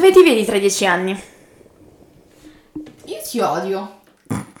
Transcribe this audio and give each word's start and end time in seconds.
Dove 0.00 0.12
ti 0.12 0.22
vedi 0.22 0.46
tra 0.46 0.58
dieci 0.58 0.86
anni? 0.86 1.10
Io 3.04 3.20
ti 3.22 3.38
odio. 3.38 4.00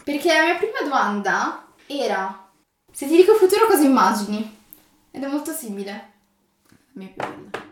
Perché 0.04 0.28
la 0.34 0.44
mia 0.44 0.56
prima 0.56 0.82
domanda 0.84 1.66
era: 1.86 2.46
se 2.92 3.06
ti 3.08 3.16
dico 3.16 3.32
futuro, 3.32 3.66
cosa 3.66 3.82
immagini? 3.82 4.58
Ed 5.10 5.22
è 5.22 5.26
molto 5.26 5.52
simile. 5.52 5.92
La 6.68 6.76
mia 6.92 7.06
più 7.06 7.22
bella. 7.24 7.64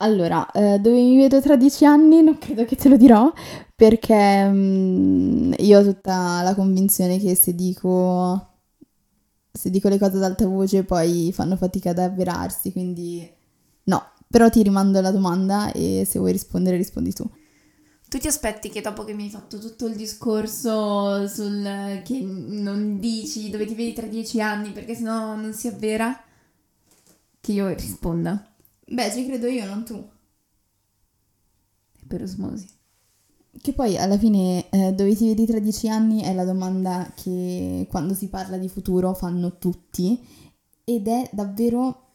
Allora, 0.00 0.50
eh, 0.50 0.80
dove 0.80 0.96
mi 0.96 1.16
vedo 1.16 1.40
tra 1.40 1.56
dieci 1.56 1.86
anni 1.86 2.20
non 2.20 2.36
credo 2.36 2.66
che 2.66 2.76
te 2.76 2.90
lo 2.90 2.98
dirò 2.98 3.32
perché 3.74 4.50
mm, 4.50 5.52
io 5.60 5.78
ho 5.78 5.82
tutta 5.82 6.42
la 6.42 6.54
convinzione 6.54 7.18
che 7.18 7.34
se 7.34 7.54
dico, 7.54 8.48
se 9.50 9.70
dico 9.70 9.88
le 9.88 9.98
cose 9.98 10.16
ad 10.16 10.24
alta 10.24 10.46
voce 10.46 10.84
poi 10.84 11.30
fanno 11.32 11.56
fatica 11.56 11.88
ad 11.88 12.00
avverarsi, 12.00 12.70
quindi 12.70 13.26
no. 13.84 14.10
Però 14.32 14.48
ti 14.50 14.62
rimando 14.62 15.00
la 15.00 15.12
domanda 15.12 15.70
e 15.72 16.04
se 16.08 16.18
vuoi 16.18 16.32
rispondere 16.32 16.76
rispondi 16.76 17.12
tu. 17.12 17.30
Tu 18.08 18.18
ti 18.18 18.26
aspetti 18.26 18.68
che 18.68 18.80
dopo 18.80 19.04
che 19.04 19.14
mi 19.14 19.24
hai 19.24 19.30
fatto 19.30 19.58
tutto 19.58 19.86
il 19.86 19.94
discorso 19.94 21.28
sul 21.28 22.02
che 22.04 22.20
non 22.20 22.98
dici 22.98 23.48
dove 23.50 23.64
ti 23.66 23.74
vedi 23.74 23.92
tra 23.92 24.06
dieci 24.06 24.40
anni 24.40 24.70
perché 24.72 24.94
sennò 24.94 25.36
non 25.36 25.52
si 25.54 25.68
avvera, 25.68 26.18
che 27.40 27.52
io 27.52 27.68
risponda 27.68 28.54
Beh, 28.86 29.10
ci 29.10 29.24
credo 29.26 29.46
io, 29.46 29.64
non 29.64 29.84
tu. 29.84 30.06
per 32.06 32.22
osmosi. 32.22 32.66
Che 33.60 33.72
poi 33.72 33.96
alla 33.96 34.18
fine 34.18 34.68
eh, 34.70 34.92
dove 34.92 35.14
ti 35.14 35.26
vedi 35.26 35.46
tra 35.46 35.58
dieci 35.58 35.88
anni 35.88 36.22
è 36.22 36.34
la 36.34 36.44
domanda 36.44 37.12
che 37.14 37.86
quando 37.88 38.12
si 38.14 38.28
parla 38.28 38.58
di 38.58 38.68
futuro 38.68 39.14
fanno 39.14 39.56
tutti 39.56 40.20
ed 40.84 41.08
è 41.08 41.28
davvero, 41.32 42.11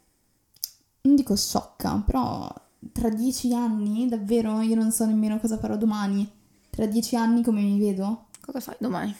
non 1.01 1.15
dico 1.15 1.35
sciocca, 1.35 2.01
però 2.05 2.51
tra 2.91 3.09
dieci 3.09 3.53
anni 3.53 4.07
davvero 4.07 4.61
io 4.61 4.75
non 4.75 4.91
so 4.91 5.05
nemmeno 5.05 5.39
cosa 5.39 5.57
farò 5.57 5.77
domani. 5.77 6.29
Tra 6.69 6.85
dieci 6.85 7.15
anni 7.15 7.43
come 7.43 7.61
mi 7.61 7.79
vedo? 7.79 8.27
Cosa 8.41 8.59
fai 8.59 8.75
domani? 8.79 9.15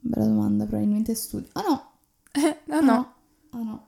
Bella 0.00 0.26
domanda, 0.26 0.64
probabilmente 0.64 1.14
studio. 1.14 1.48
Ah 1.52 1.62
no, 1.62 1.90
no, 2.66 2.80
no. 2.80 3.14
ah 3.50 3.62
no. 3.62 3.86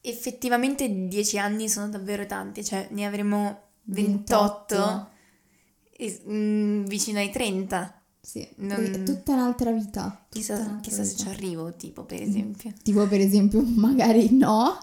Effettivamente 0.00 1.08
dieci 1.08 1.38
anni 1.38 1.68
sono 1.68 1.88
davvero 1.88 2.24
tanti, 2.26 2.64
cioè 2.64 2.88
ne 2.92 3.04
avremo 3.04 3.60
28, 3.84 4.76
28. 4.76 5.08
e, 5.96 6.22
mm, 6.30 6.84
vicino 6.86 7.18
ai 7.18 7.30
30. 7.30 7.92
Sì, 8.20 8.46
Non- 8.56 8.84
è 8.84 9.02
tutta 9.02 9.32
un'altra 9.32 9.70
vita. 9.72 10.02
tutta 10.04 10.26
Chissà, 10.30 10.54
un'altra 10.54 10.80
chissà 10.80 11.04
se 11.04 11.10
vita. 11.14 11.22
ci 11.24 11.28
arrivo, 11.28 11.74
tipo, 11.76 12.04
per 12.04 12.22
esempio. 12.22 12.72
Tipo 12.82 13.06
per 13.06 13.20
esempio, 13.20 13.62
magari 13.76 14.32
no, 14.34 14.78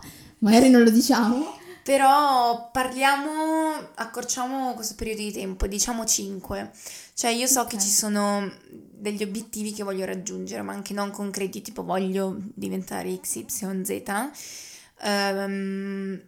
magari 0.46 0.70
non 0.70 0.84
lo 0.84 0.90
diciamo. 0.92 1.58
Però 1.84 2.72
parliamo, 2.72 3.92
accorciamo 3.96 4.74
questo 4.74 4.96
periodo 4.96 5.22
di 5.22 5.32
tempo, 5.32 5.68
diciamo 5.68 6.04
5. 6.06 6.72
Cioè 7.14 7.30
io 7.32 7.46
so 7.48 7.66
che 7.66 7.76
Ok. 7.76 7.82
ci 7.82 7.90
sono 7.90 8.52
degli 8.70 9.22
obiettivi 9.24 9.72
che 9.72 9.84
voglio 9.84 10.06
raggiungere, 10.06 10.64
ma 10.64 10.74
anche 10.74 10.94
non 10.94 11.12
concreti, 11.12 11.62
tipo 11.62 11.84
voglio 11.84 12.38
diventare 12.56 13.20
XYZ. 13.20 14.32
Ehm, 15.02 16.22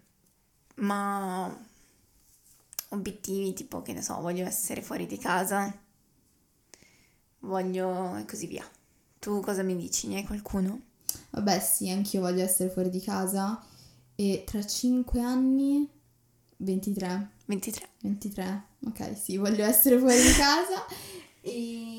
ma 0.75 1.57
obiettivi 2.89 3.53
tipo, 3.53 3.81
che 3.81 3.93
ne 3.93 4.01
so, 4.01 4.19
voglio 4.21 4.45
essere 4.45 4.81
fuori 4.81 5.05
di 5.07 5.17
casa, 5.17 5.73
voglio 7.39 8.15
e 8.17 8.25
così 8.25 8.47
via. 8.47 8.63
Tu 9.19 9.41
cosa 9.41 9.63
mi 9.63 9.75
dici? 9.75 10.07
Ne 10.07 10.17
hai 10.17 10.25
qualcuno? 10.25 10.81
Vabbè, 11.31 11.59
sì, 11.59 11.89
anch'io 11.89 12.19
voglio 12.21 12.43
essere 12.43 12.69
fuori 12.69 12.89
di 12.89 13.01
casa 13.01 13.61
e 14.19 14.43
tra 14.45 14.65
5 14.65 15.21
anni 15.21 15.87
23, 16.57 17.29
23. 17.45 17.87
23. 18.01 18.63
Ok, 18.87 19.15
sì, 19.15 19.37
voglio 19.37 19.63
essere 19.63 19.97
fuori 19.99 20.19
di 20.21 20.31
casa 20.31 20.85
e 21.41 21.97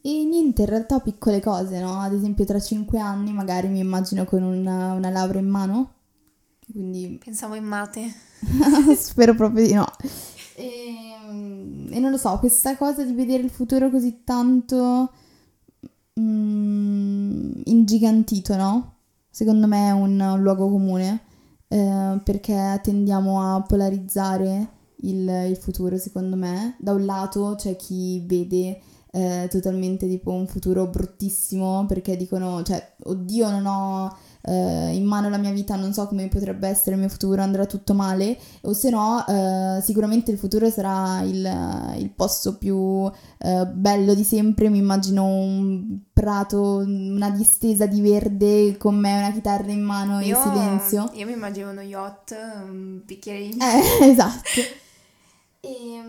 e 0.00 0.24
niente, 0.24 0.62
in 0.62 0.68
realtà 0.68 1.00
piccole 1.00 1.40
cose, 1.40 1.80
no? 1.80 2.00
Ad 2.00 2.14
esempio 2.14 2.46
tra 2.46 2.58
5 2.58 2.98
anni 2.98 3.32
magari 3.34 3.68
mi 3.68 3.80
immagino 3.80 4.24
con 4.24 4.42
una, 4.42 4.94
una 4.94 5.10
laurea 5.10 5.42
in 5.42 5.48
mano. 5.48 5.92
Quindi 6.70 7.18
Pensavo 7.22 7.54
in 7.54 7.64
mate. 7.64 8.10
spero 8.96 9.34
proprio 9.34 9.66
di 9.66 9.74
no. 9.74 9.86
E, 10.54 11.14
e 11.90 11.98
non 11.98 12.10
lo 12.10 12.16
so, 12.16 12.38
questa 12.38 12.76
cosa 12.78 13.02
di 13.04 13.12
vedere 13.12 13.42
il 13.42 13.50
futuro 13.50 13.90
così 13.90 14.22
tanto 14.24 15.12
mm, 16.18 17.52
ingigantito, 17.64 18.56
no? 18.56 18.97
Secondo 19.38 19.68
me 19.68 19.86
è 19.86 19.92
un, 19.92 20.34
luogo 20.40 20.68
comune 20.68 21.20
eh, 21.68 22.20
perché 22.24 22.80
tendiamo 22.82 23.40
a 23.54 23.62
polarizzare 23.62 24.68
il, 25.02 25.28
il 25.48 25.56
futuro, 25.56 25.96
secondo 25.96 26.34
me. 26.34 26.74
Da 26.80 26.92
un 26.92 27.04
lato 27.04 27.54
c'è 27.56 27.76
chi 27.76 28.24
vede 28.26 28.80
eh, 29.12 29.46
totalmente 29.48 30.08
tipo 30.08 30.32
un 30.32 30.48
futuro 30.48 30.88
bruttissimo 30.88 31.86
perché 31.86 32.16
dicono, 32.16 32.64
cioè, 32.64 32.96
oddio, 33.04 33.48
non 33.48 33.66
ho 33.66 34.16
eh, 34.42 34.94
in 34.94 35.04
mano 35.04 35.28
la 35.28 35.36
mia 35.36 35.50
vita, 35.50 35.76
non 35.76 35.92
so 35.92 36.06
come 36.06 36.28
potrebbe 36.28 36.68
essere 36.68 36.92
il 36.92 37.00
mio 37.00 37.08
futuro, 37.08 37.42
andrà 37.42 37.66
tutto 37.66 37.94
male, 37.94 38.38
o 38.62 38.72
se 38.72 38.90
no, 38.90 39.24
eh, 39.26 39.80
sicuramente 39.82 40.30
il 40.30 40.38
futuro 40.38 40.70
sarà 40.70 41.20
il, 41.22 41.96
il 41.98 42.10
posto 42.10 42.56
più 42.56 43.10
eh, 43.38 43.66
bello 43.66 44.14
di 44.14 44.24
sempre. 44.24 44.68
Mi 44.68 44.78
immagino 44.78 45.24
un 45.24 45.98
prato, 46.12 46.78
una 46.78 47.30
distesa 47.30 47.86
di 47.86 48.00
verde 48.00 48.76
con 48.76 48.96
me, 48.96 49.18
una 49.18 49.32
chitarra 49.32 49.70
in 49.70 49.82
mano 49.82 50.20
e 50.20 50.34
silenzio. 50.34 51.10
Io 51.14 51.26
mi 51.26 51.32
immagino 51.32 51.70
uno 51.70 51.82
yacht, 51.82 52.36
un 52.66 53.02
bicchiere 53.04 53.48
di... 53.48 53.58
Eh, 53.58 54.06
esatto. 54.10 54.60
E, 55.60 56.02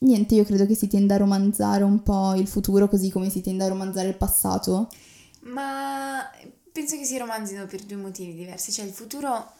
niente, 0.00 0.34
io 0.34 0.44
credo 0.44 0.66
che 0.66 0.74
si 0.74 0.88
tenda 0.88 1.14
a 1.14 1.18
romanzare 1.18 1.84
un 1.84 2.02
po' 2.02 2.34
il 2.34 2.46
futuro 2.46 2.88
così 2.88 3.10
come 3.10 3.30
si 3.30 3.40
tende 3.40 3.64
a 3.64 3.68
romanzare 3.68 4.08
il 4.08 4.16
passato. 4.16 4.88
Ma 5.40 6.30
penso 6.72 6.96
che 6.96 7.04
si 7.04 7.18
romanzino 7.18 7.66
per 7.66 7.82
due 7.82 7.96
motivi 7.96 8.34
diversi. 8.34 8.72
Cioè, 8.72 8.84
il 8.84 8.92
futuro 8.92 9.52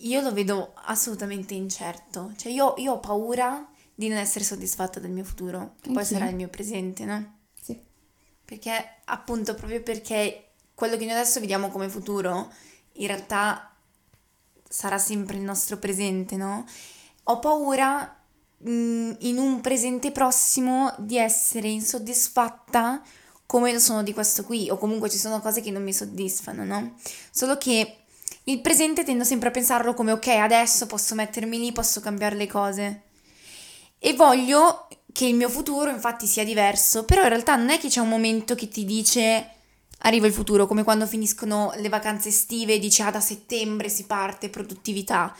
io 0.00 0.20
lo 0.20 0.32
vedo 0.32 0.72
assolutamente 0.74 1.54
incerto. 1.54 2.32
Cioè, 2.36 2.52
io, 2.52 2.74
io 2.78 2.92
ho 2.92 3.00
paura 3.00 3.66
di 3.94 4.08
non 4.08 4.18
essere 4.18 4.44
soddisfatta 4.44 5.00
del 5.00 5.10
mio 5.10 5.24
futuro, 5.24 5.74
che 5.80 5.88
poi 5.88 5.98
Anch'io. 5.98 6.16
sarà 6.18 6.28
il 6.28 6.36
mio 6.36 6.48
presente, 6.48 7.04
no? 7.04 7.38
Sì. 7.60 7.80
Perché, 8.44 9.00
appunto, 9.04 9.54
proprio 9.54 9.82
perché 9.82 10.52
quello 10.74 10.96
che 10.96 11.04
noi 11.04 11.14
adesso 11.14 11.40
vediamo 11.40 11.70
come 11.70 11.88
futuro, 11.88 12.52
in 12.92 13.06
realtà 13.06 13.74
sarà 14.68 14.98
sempre 14.98 15.36
il 15.36 15.42
nostro 15.42 15.78
presente, 15.78 16.36
no? 16.36 16.66
Ho 17.24 17.38
paura, 17.38 18.20
mh, 18.58 19.12
in 19.20 19.38
un 19.38 19.60
presente 19.60 20.12
prossimo, 20.12 20.94
di 20.98 21.16
essere 21.16 21.68
insoddisfatta 21.68 23.02
come 23.46 23.72
lo 23.72 23.78
sono 23.78 24.02
di 24.02 24.12
questo 24.12 24.44
qui, 24.44 24.68
o 24.70 24.76
comunque 24.76 25.08
ci 25.08 25.18
sono 25.18 25.40
cose 25.40 25.60
che 25.60 25.70
non 25.70 25.82
mi 25.82 25.92
soddisfano, 25.92 26.64
no? 26.64 26.94
Solo 27.30 27.56
che 27.56 27.96
il 28.44 28.60
presente 28.60 29.04
tendo 29.04 29.24
sempre 29.24 29.48
a 29.48 29.52
pensarlo 29.52 29.94
come 29.94 30.12
ok, 30.12 30.26
adesso 30.28 30.86
posso 30.86 31.14
mettermi 31.14 31.58
lì, 31.58 31.72
posso 31.72 32.00
cambiare 32.00 32.36
le 32.36 32.46
cose. 32.46 33.02
E 33.98 34.14
voglio 34.14 34.88
che 35.12 35.26
il 35.26 35.34
mio 35.34 35.48
futuro 35.48 35.90
infatti 35.90 36.26
sia 36.26 36.44
diverso, 36.44 37.04
però 37.04 37.22
in 37.22 37.30
realtà 37.30 37.56
non 37.56 37.70
è 37.70 37.78
che 37.78 37.88
c'è 37.88 38.00
un 38.00 38.08
momento 38.08 38.54
che 38.54 38.68
ti 38.68 38.84
dice 38.84 39.50
arriva 40.00 40.26
il 40.26 40.32
futuro, 40.32 40.66
come 40.66 40.82
quando 40.82 41.06
finiscono 41.06 41.72
le 41.76 41.88
vacanze 41.88 42.28
estive 42.28 42.74
e 42.74 42.78
dici 42.78 43.02
ah 43.02 43.10
da 43.10 43.20
settembre 43.20 43.88
si 43.88 44.04
parte, 44.04 44.50
produttività. 44.50 45.34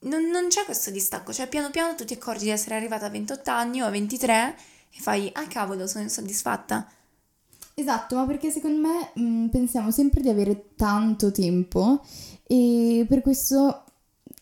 Non, 0.00 0.26
non 0.26 0.48
c'è 0.48 0.64
questo 0.64 0.90
distacco, 0.90 1.32
cioè 1.32 1.48
piano 1.48 1.70
piano 1.70 1.94
tu 1.94 2.04
ti 2.04 2.14
accorgi 2.14 2.44
di 2.44 2.50
essere 2.50 2.76
arrivata 2.76 3.06
a 3.06 3.10
28 3.10 3.50
anni 3.50 3.82
o 3.82 3.86
a 3.86 3.90
23 3.90 4.56
e 4.90 5.00
fai 5.00 5.30
ah 5.34 5.46
cavolo 5.46 5.86
sono 5.86 6.04
insoddisfatta. 6.04 6.86
Esatto, 7.76 8.14
ma 8.14 8.24
perché 8.26 8.50
secondo 8.50 8.86
me 8.88 9.10
mh, 9.14 9.48
pensiamo 9.48 9.90
sempre 9.90 10.20
di 10.20 10.28
avere 10.28 10.74
tanto 10.76 11.32
tempo 11.32 12.00
e 12.46 13.04
per 13.08 13.20
questo 13.20 13.82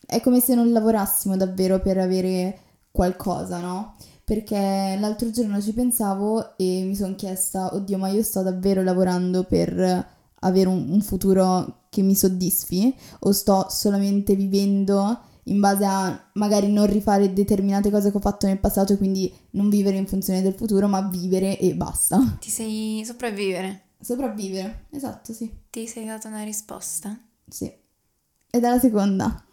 è 0.05 0.21
come 0.21 0.39
se 0.39 0.53
non 0.53 0.71
lavorassimo 0.71 1.35
davvero 1.35 1.79
per 1.79 1.97
avere 1.97 2.59
qualcosa, 2.91 3.59
no? 3.59 3.95
Perché 4.23 4.97
l'altro 4.99 5.31
giorno 5.31 5.59
ci 5.61 5.73
pensavo 5.73 6.55
e 6.57 6.83
mi 6.85 6.95
sono 6.95 7.15
chiesta, 7.15 7.73
oddio, 7.73 7.97
ma 7.97 8.07
io 8.09 8.21
sto 8.23 8.43
davvero 8.43 8.83
lavorando 8.83 9.43
per 9.45 10.07
avere 10.39 10.69
un, 10.69 10.89
un 10.91 11.01
futuro 11.01 11.85
che 11.89 12.01
mi 12.03 12.15
soddisfi 12.15 12.95
o 13.21 13.31
sto 13.31 13.65
solamente 13.69 14.35
vivendo 14.35 15.19
in 15.45 15.59
base 15.59 15.85
a 15.85 16.29
magari 16.33 16.71
non 16.71 16.85
rifare 16.85 17.33
determinate 17.33 17.89
cose 17.89 18.11
che 18.11 18.17
ho 18.17 18.21
fatto 18.21 18.47
nel 18.47 18.59
passato 18.59 18.93
e 18.93 18.97
quindi 18.97 19.33
non 19.51 19.69
vivere 19.69 19.97
in 19.97 20.07
funzione 20.07 20.41
del 20.41 20.53
futuro, 20.53 20.87
ma 20.87 21.01
vivere 21.01 21.57
e 21.59 21.75
basta. 21.75 22.37
Ti 22.39 22.49
sei 22.49 23.03
sopravvivere. 23.05 23.81
Sopravvivere, 23.99 24.85
esatto, 24.91 25.33
sì. 25.33 25.51
Ti 25.69 25.87
sei 25.87 26.05
data 26.05 26.27
una 26.27 26.43
risposta? 26.43 27.17
Sì. 27.47 27.65
Ed 27.65 28.63
è 28.63 28.69
la 28.69 28.79
seconda. 28.79 29.45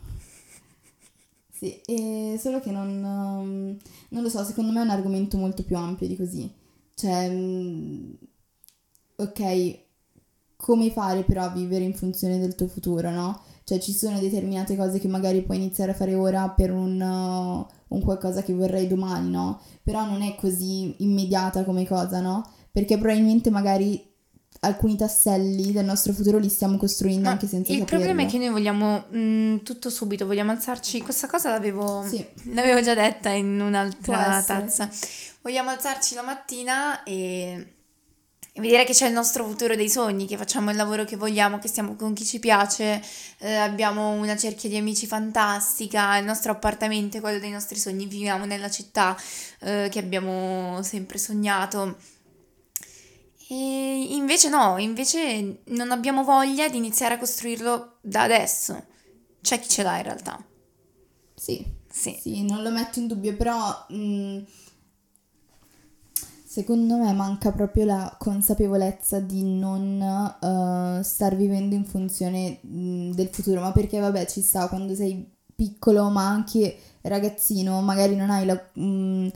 Sì, 1.60 1.78
e 1.84 2.38
solo 2.40 2.58
che 2.60 2.70
non, 2.70 2.88
um, 2.88 3.76
non 4.08 4.22
lo 4.22 4.28
so, 4.30 4.42
secondo 4.44 4.72
me 4.72 4.80
è 4.80 4.84
un 4.84 4.90
argomento 4.90 5.36
molto 5.36 5.62
più 5.62 5.76
ampio 5.76 6.06
di 6.06 6.16
così. 6.16 6.50
Cioè, 6.94 7.28
mm, 7.30 8.12
ok, 9.16 9.78
come 10.56 10.90
fare 10.90 11.22
però 11.22 11.44
a 11.44 11.50
vivere 11.50 11.84
in 11.84 11.94
funzione 11.94 12.38
del 12.38 12.54
tuo 12.54 12.66
futuro, 12.66 13.10
no? 13.10 13.42
Cioè 13.70 13.78
ci 13.78 13.92
sono 13.92 14.18
determinate 14.18 14.74
cose 14.74 14.98
che 14.98 15.06
magari 15.06 15.42
puoi 15.42 15.58
iniziare 15.58 15.92
a 15.92 15.94
fare 15.94 16.16
ora 16.16 16.48
per 16.48 16.72
un, 16.72 17.00
uh, 17.00 17.94
un 17.94 18.02
qualcosa 18.02 18.42
che 18.42 18.52
vorrei 18.52 18.88
domani, 18.88 19.30
no? 19.30 19.60
Però 19.84 20.04
non 20.04 20.22
è 20.22 20.34
così 20.34 20.92
immediata 21.04 21.62
come 21.62 21.86
cosa, 21.86 22.18
no? 22.18 22.50
Perché 22.72 22.98
probabilmente 22.98 23.48
magari 23.48 24.04
alcuni 24.62 24.96
tasselli 24.96 25.70
del 25.70 25.84
nostro 25.84 26.12
futuro 26.12 26.38
li 26.38 26.48
stiamo 26.48 26.78
costruendo 26.78 27.26
Ma 27.26 27.30
anche 27.30 27.46
senza 27.46 27.70
il 27.70 27.78
saperlo. 27.78 28.04
problema 28.04 28.28
è 28.28 28.30
che 28.32 28.38
noi 28.38 28.48
vogliamo 28.48 29.04
mm, 29.14 29.56
tutto 29.58 29.88
subito, 29.88 30.26
vogliamo 30.26 30.50
alzarci. 30.50 31.00
Questa 31.02 31.28
cosa 31.28 31.50
l'avevo, 31.50 32.02
Sì. 32.04 32.26
l'avevo 32.52 32.82
già 32.82 32.94
detta 32.94 33.30
in 33.30 33.60
un'altra 33.60 34.42
tazza. 34.44 34.90
Vogliamo 35.42 35.70
alzarci 35.70 36.16
la 36.16 36.22
mattina 36.22 37.04
e 37.04 37.74
vedere 38.60 38.84
che 38.84 38.92
c'è 38.92 39.06
il 39.06 39.12
nostro 39.12 39.44
futuro 39.44 39.74
dei 39.74 39.88
sogni, 39.90 40.26
che 40.26 40.36
facciamo 40.36 40.70
il 40.70 40.76
lavoro 40.76 41.04
che 41.04 41.16
vogliamo, 41.16 41.58
che 41.58 41.68
stiamo 41.68 41.96
con 41.96 42.12
chi 42.14 42.24
ci 42.24 42.38
piace, 42.38 43.02
eh, 43.38 43.54
abbiamo 43.56 44.10
una 44.10 44.36
cerchia 44.36 44.68
di 44.68 44.76
amici 44.76 45.06
fantastica, 45.06 46.16
il 46.18 46.24
nostro 46.24 46.52
appartamento 46.52 47.16
è 47.16 47.20
quello 47.20 47.38
dei 47.38 47.50
nostri 47.50 47.78
sogni, 47.78 48.06
viviamo 48.06 48.44
nella 48.44 48.70
città 48.70 49.16
eh, 49.60 49.88
che 49.90 49.98
abbiamo 49.98 50.82
sempre 50.82 51.18
sognato. 51.18 51.96
E 53.48 54.14
invece 54.14 54.48
no, 54.48 54.78
invece 54.78 55.62
non 55.66 55.90
abbiamo 55.90 56.22
voglia 56.22 56.68
di 56.68 56.76
iniziare 56.76 57.14
a 57.14 57.18
costruirlo 57.18 57.98
da 58.00 58.22
adesso. 58.22 58.86
C'è 59.40 59.58
chi 59.58 59.68
ce 59.68 59.82
l'ha 59.82 59.96
in 59.96 60.02
realtà. 60.04 60.44
Sì, 61.34 61.64
Sì. 61.88 62.22
sì, 62.22 62.44
non 62.44 62.62
lo 62.62 62.70
metto 62.70 62.98
in 63.00 63.06
dubbio, 63.06 63.34
però 63.36 63.86
mh, 63.88 64.42
secondo 66.50 66.96
me 66.96 67.12
manca 67.12 67.52
proprio 67.52 67.84
la 67.84 68.16
consapevolezza 68.18 69.20
di 69.20 69.44
non 69.44 70.02
eh, 70.02 71.00
star 71.04 71.36
vivendo 71.36 71.76
in 71.76 71.84
funzione 71.84 72.58
mh, 72.60 73.12
del 73.12 73.28
futuro, 73.28 73.60
ma 73.60 73.70
perché 73.70 74.00
vabbè 74.00 74.26
ci 74.26 74.40
sta 74.40 74.66
quando 74.66 74.96
sei 74.96 75.24
piccolo, 75.54 76.08
ma 76.10 76.26
anche 76.26 76.76
ragazzino, 77.02 77.80
magari 77.82 78.16
non 78.16 78.30
hai 78.30 78.46
la... 78.46 78.60
mh, 78.72 78.82
mh, 78.82 79.28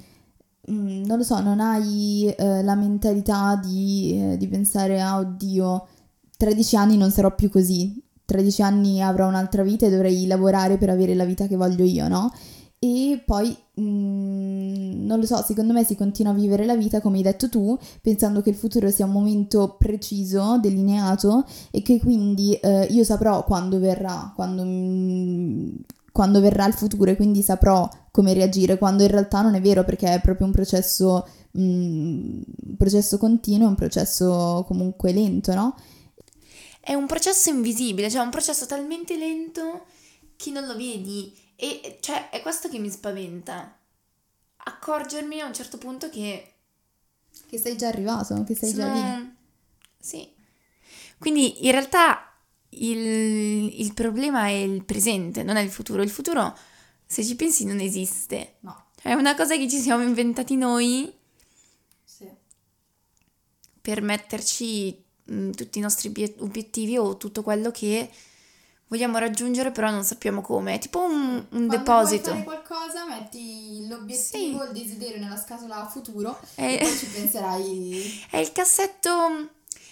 non 1.06 1.16
lo 1.16 1.22
so, 1.22 1.40
non 1.40 1.60
hai 1.60 2.34
eh, 2.36 2.62
la 2.64 2.74
mentalità 2.74 3.54
di, 3.62 4.32
eh, 4.32 4.36
di 4.36 4.48
pensare, 4.48 5.00
ah 5.00 5.18
oddio, 5.18 5.86
13 6.36 6.76
anni 6.76 6.96
non 6.96 7.12
sarò 7.12 7.32
più 7.32 7.48
così, 7.48 8.02
13 8.24 8.62
anni 8.62 9.00
avrò 9.00 9.28
un'altra 9.28 9.62
vita 9.62 9.86
e 9.86 9.90
dovrei 9.90 10.26
lavorare 10.26 10.78
per 10.78 10.88
avere 10.90 11.14
la 11.14 11.24
vita 11.24 11.46
che 11.46 11.54
voglio 11.54 11.84
io, 11.84 12.08
no? 12.08 12.32
E 12.84 13.22
poi, 13.24 13.56
mm, 13.80 15.06
non 15.06 15.18
lo 15.18 15.24
so, 15.24 15.42
secondo 15.42 15.72
me 15.72 15.84
si 15.84 15.96
continua 15.96 16.32
a 16.32 16.34
vivere 16.34 16.66
la 16.66 16.76
vita, 16.76 17.00
come 17.00 17.16
hai 17.16 17.22
detto 17.22 17.48
tu, 17.48 17.78
pensando 18.02 18.42
che 18.42 18.50
il 18.50 18.56
futuro 18.56 18.90
sia 18.90 19.06
un 19.06 19.12
momento 19.12 19.76
preciso, 19.78 20.58
delineato 20.60 21.46
e 21.70 21.80
che 21.80 21.98
quindi 21.98 22.52
eh, 22.52 22.84
io 22.90 23.02
saprò 23.02 23.42
quando 23.44 23.78
verrà, 23.78 24.30
quando, 24.36 24.64
mm, 24.66 25.76
quando 26.12 26.40
verrà 26.40 26.66
il 26.66 26.74
futuro 26.74 27.10
e 27.10 27.16
quindi 27.16 27.40
saprò 27.40 27.88
come 28.10 28.34
reagire, 28.34 28.76
quando 28.76 29.02
in 29.02 29.08
realtà 29.08 29.40
non 29.40 29.54
è 29.54 29.62
vero 29.62 29.82
perché 29.82 30.12
è 30.12 30.20
proprio 30.20 30.46
un 30.46 30.52
processo, 30.52 31.26
mm, 31.58 32.42
un 32.66 32.76
processo 32.76 33.16
continuo, 33.16 33.66
un 33.66 33.76
processo 33.76 34.62
comunque 34.68 35.10
lento, 35.12 35.54
no? 35.54 35.74
È 36.80 36.92
un 36.92 37.06
processo 37.06 37.48
invisibile, 37.48 38.10
cioè 38.10 38.22
un 38.22 38.28
processo 38.28 38.66
talmente 38.66 39.16
lento 39.16 39.84
che 40.36 40.50
non 40.50 40.66
lo 40.66 40.76
vedi. 40.76 41.43
E 41.64 41.98
cioè 42.00 42.30
è 42.30 42.42
questo 42.42 42.68
che 42.68 42.78
mi 42.78 42.90
spaventa. 42.90 43.78
Accorgermi 44.66 45.40
a 45.40 45.46
un 45.46 45.54
certo 45.54 45.78
punto 45.78 46.08
che 46.10 46.54
Che 47.48 47.58
sei 47.58 47.76
già 47.76 47.88
arrivato, 47.88 48.42
che 48.44 48.54
sei 48.54 48.72
già 48.74 48.92
lì. 48.92 48.98
sono... 49.00 49.34
Sì. 49.98 50.32
Quindi 51.18 51.64
in 51.66 51.70
realtà 51.72 52.32
il, 52.70 53.80
il 53.80 53.94
problema 53.94 54.46
è 54.48 54.52
il 54.52 54.84
presente, 54.84 55.42
non 55.42 55.56
è 55.56 55.60
il 55.62 55.70
futuro. 55.70 56.02
Il 56.02 56.10
futuro, 56.10 56.56
se 57.06 57.24
ci 57.24 57.36
pensi, 57.36 57.64
non 57.64 57.80
esiste. 57.80 58.56
No. 58.60 58.86
È 59.00 59.12
una 59.12 59.34
cosa 59.34 59.56
che 59.56 59.68
ci 59.68 59.78
siamo 59.78 60.02
inventati 60.02 60.56
noi 60.56 61.12
Sì. 62.04 62.28
per 63.80 64.00
metterci 64.02 65.02
mh, 65.24 65.50
tutti 65.50 65.78
i 65.78 65.82
nostri 65.82 66.08
obie- 66.08 66.34
obiettivi 66.38 66.96
o 66.98 67.16
tutto 67.16 67.42
quello 67.42 67.70
che 67.70 68.10
vogliamo 68.94 69.18
raggiungere, 69.18 69.72
però 69.72 69.90
non 69.90 70.04
sappiamo 70.04 70.40
come. 70.40 70.74
È 70.74 70.78
tipo 70.78 71.00
un, 71.00 71.44
un 71.50 71.66
deposito. 71.66 72.30
Quando 72.30 72.44
vuoi 72.44 72.56
fare 72.56 72.66
qualcosa, 72.66 73.06
metti 73.08 73.86
l'obiettivo, 73.88 74.64
il 74.64 74.72
desiderio 74.72 75.18
nella 75.18 75.36
scatola 75.36 75.86
futuro 75.86 76.38
È, 76.54 76.62
e 76.62 76.78
poi 76.78 76.96
ci 76.96 77.06
penserai. 77.06 78.26
è 78.30 78.36
il 78.38 78.52
cassetto. 78.52 79.10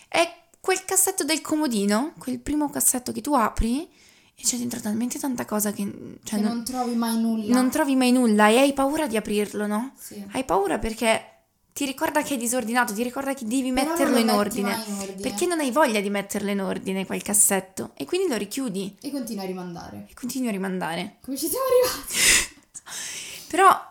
È 0.06 0.40
quel 0.60 0.84
cassetto 0.84 1.24
del 1.24 1.40
comodino, 1.40 2.12
quel 2.18 2.38
primo 2.38 2.70
cassetto 2.70 3.10
che 3.10 3.20
tu 3.20 3.34
apri 3.34 3.90
e 4.34 4.42
c'è 4.44 4.56
dentro 4.56 4.80
talmente 4.80 5.18
tanta 5.18 5.44
cosa 5.44 5.72
che. 5.72 5.82
Cioè, 6.22 6.38
che 6.38 6.44
non, 6.44 6.56
non 6.56 6.64
trovi 6.64 6.94
mai 6.94 7.20
nulla. 7.20 7.54
non 7.54 7.70
trovi 7.70 7.96
mai 7.96 8.12
nulla 8.12 8.48
e 8.48 8.58
hai 8.58 8.72
paura 8.72 9.08
di 9.08 9.16
aprirlo, 9.16 9.66
no? 9.66 9.92
Sì. 9.98 10.24
Hai 10.30 10.44
paura 10.44 10.78
perché 10.78 11.31
ti 11.72 11.84
ricorda 11.86 12.22
che 12.22 12.34
è 12.34 12.36
disordinato, 12.36 12.92
ti 12.92 13.02
ricorda 13.02 13.32
che 13.34 13.44
devi 13.46 13.72
Però 13.72 13.88
metterlo 13.90 14.18
in 14.18 14.28
ordine. 14.30 14.82
in 14.86 14.94
ordine. 14.98 15.20
Perché 15.22 15.46
non 15.46 15.60
hai 15.60 15.70
voglia 15.70 16.00
di 16.00 16.10
metterlo 16.10 16.50
in 16.50 16.60
ordine 16.60 17.06
quel 17.06 17.22
cassetto 17.22 17.92
e 17.94 18.04
quindi 18.04 18.28
lo 18.28 18.36
richiudi 18.36 18.96
E 19.00 19.10
continui 19.10 19.42
a 19.44 19.46
rimandare. 19.46 20.06
e 20.10 20.14
continui 20.14 20.48
a 20.48 20.52
rimandare. 20.52 21.16
Come 21.22 21.36
ci 21.36 21.48
siamo 21.48 21.64
arrivati? 21.64 22.14
Però, 23.48 23.90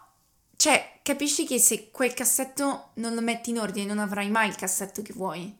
cioè, 0.55 0.99
capisci 1.01 1.45
che 1.45 1.59
se 1.59 1.89
quel 1.91 2.13
cassetto 2.13 2.89
non 2.95 3.13
lo 3.15 3.21
metti 3.21 3.49
in 3.49 3.59
ordine 3.59 3.85
non 3.87 3.99
avrai 3.99 4.29
mai 4.29 4.47
il 4.49 4.55
cassetto 4.55 5.01
che 5.01 5.13
vuoi. 5.13 5.57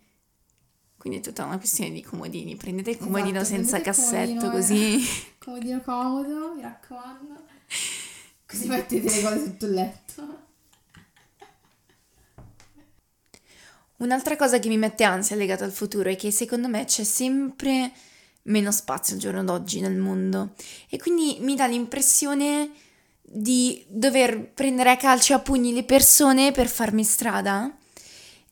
Quindi 0.98 1.18
è 1.18 1.22
tutta 1.24 1.46
una 1.46 1.58
questione 1.58 1.90
di 1.92 2.04
comodini. 2.04 2.56
Prendete 2.56 2.92
il 2.92 2.98
comodino 3.00 3.40
Esatto, 3.40 3.56
senza 3.56 3.78
il 3.78 3.84
cassetto 3.84 4.48
comodino, 4.48 4.52
così. 4.52 5.04
Comodino 5.44 5.82
comodo, 5.82 6.54
mi 6.54 6.62
raccomando. 6.62 7.44
Così 8.46 8.68
mettete 8.68 9.10
le 9.10 9.22
cose 9.24 9.44
sotto 9.46 9.66
il 9.66 9.72
letto. 9.72 10.50
Un'altra 14.02 14.36
cosa 14.36 14.58
che 14.58 14.68
mi 14.68 14.78
mette 14.78 15.04
ansia 15.04 15.36
legata 15.36 15.64
al 15.64 15.72
futuro 15.72 16.10
è 16.10 16.16
che 16.16 16.32
secondo 16.32 16.68
me 16.68 16.86
c'è 16.86 17.04
sempre 17.04 17.92
meno 18.44 18.72
spazio 18.72 19.14
al 19.14 19.20
giorno 19.20 19.44
d'oggi 19.44 19.80
nel 19.80 19.96
mondo 19.96 20.54
e 20.90 20.98
quindi 20.98 21.38
mi 21.42 21.56
dà 21.56 21.68
l'impressione 21.68 22.72
di 23.22 23.86
dover 23.88 24.54
prendere 24.54 24.90
a 24.90 24.98
calci 24.98 25.32
e 25.32 25.36
a 25.36 25.40
pugni 25.40 25.72
le 25.72 25.84
persone 25.84 26.52
per 26.52 26.68
farmi 26.68 27.04
strada 27.04 27.72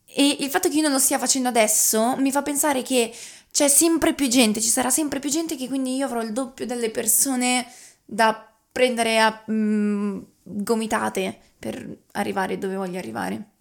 e 0.06 0.38
il 0.40 0.50
fatto 0.52 0.70
che 0.70 0.76
io 0.76 0.84
non 0.84 0.92
lo 0.92 1.00
stia 1.00 1.18
facendo 1.18 1.50
adesso 1.50 2.16
mi 2.18 2.32
fa 2.32 2.44
pensare 2.44 2.84
che 2.84 3.12
c'è 3.52 3.68
sempre 3.68 4.14
più 4.14 4.28
gente, 4.28 4.62
ci 4.62 4.70
sarà 4.70 4.92
sempre 4.92 5.18
più 5.18 5.32
gente 5.32 5.56
che 5.56 5.68
quindi 5.68 5.96
io 5.96 6.06
avrò 6.06 6.22
il 6.22 6.32
doppio 6.32 6.68
delle 6.68 6.92
persone 6.92 7.66
da 8.06 8.48
prendere 8.72 9.20
a 9.20 9.44
mm, 9.50 10.20
gomitate 10.44 11.40
per 11.58 12.04
arrivare 12.12 12.60
dove 12.60 12.76
voglio 12.76 13.00
arrivare. 13.00 13.58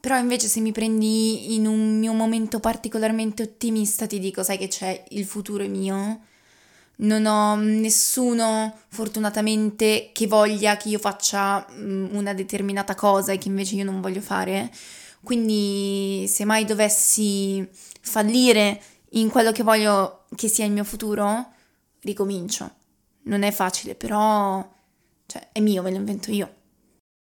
Però 0.00 0.16
invece 0.16 0.46
se 0.46 0.60
mi 0.60 0.70
prendi 0.70 1.54
in 1.54 1.66
un 1.66 1.98
mio 1.98 2.12
momento 2.12 2.60
particolarmente 2.60 3.42
ottimista 3.42 4.06
ti 4.06 4.20
dico, 4.20 4.42
sai 4.44 4.56
che 4.56 4.68
c'è, 4.68 5.04
il 5.10 5.24
futuro 5.24 5.66
mio. 5.66 6.20
Non 7.00 7.26
ho 7.26 7.56
nessuno 7.56 8.76
fortunatamente 8.88 10.10
che 10.12 10.26
voglia 10.26 10.76
che 10.76 10.88
io 10.88 10.98
faccia 10.98 11.66
mm, 11.72 12.14
una 12.14 12.34
determinata 12.34 12.94
cosa 12.94 13.32
e 13.32 13.38
che 13.38 13.48
invece 13.48 13.74
io 13.76 13.84
non 13.84 14.00
voglio 14.00 14.20
fare. 14.20 14.70
Quindi 15.22 16.26
se 16.28 16.44
mai 16.44 16.64
dovessi 16.64 17.68
fallire 18.00 18.80
in 19.10 19.28
quello 19.30 19.52
che 19.52 19.62
voglio 19.62 20.24
che 20.36 20.48
sia 20.48 20.64
il 20.64 20.72
mio 20.72 20.84
futuro, 20.84 21.52
ricomincio. 22.02 22.70
Non 23.22 23.42
è 23.42 23.50
facile, 23.50 23.94
però 23.94 24.66
cioè, 25.26 25.48
è 25.52 25.60
mio, 25.60 25.82
me 25.82 25.90
lo 25.90 25.96
invento 25.96 26.30
io. 26.30 26.54